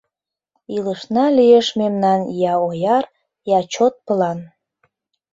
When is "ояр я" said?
2.67-3.59